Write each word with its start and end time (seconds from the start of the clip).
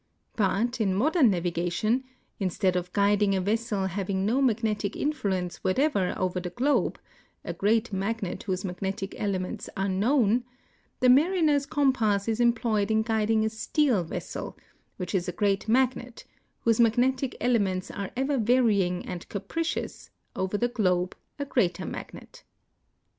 Hut, 0.35 0.81
in 0.81 0.95
modern 0.95 1.29
navigation, 1.29 2.03
instead 2.39 2.75
of 2.75 2.91
guiding 2.91 3.35
a 3.35 3.41
vessel 3.41 3.85
having 3.85 4.25
no 4.25 4.41
mag 4.41 4.61
netic 4.61 4.95
influence 4.95 5.57
whatever 5.57 6.15
over 6.17 6.39
the 6.39 6.49
glohe— 6.49 6.95
a 7.45 7.53
great 7.53 7.93
magnet 7.93 8.41
whose 8.41 8.65
magnetic 8.65 9.13
elements 9.21 9.69
are 9.77 9.87
known— 9.87 10.43
the 11.01 11.07
mariner's 11.09 11.67
compass 11.67 12.27
is 12.27 12.41
em 12.41 12.51
ployed 12.53 12.89
in 12.89 13.03
guiding 13.03 13.45
a 13.45 13.49
steel 13.49 14.03
vessel, 14.03 14.57
which 14.97 15.13
is 15.13 15.29
a 15.29 15.31
great 15.31 15.67
magnet, 15.67 16.25
whose 16.61 16.79
magnetic 16.79 17.37
elements 17.39 17.91
are 17.91 18.09
ever 18.17 18.39
varying 18.39 19.05
and 19.05 19.29
capricious, 19.29 20.09
over 20.35 20.57
the 20.57 20.69
glohe, 20.69 21.13
a 21.37 21.45
greater 21.45 21.85
magnet. 21.85 22.43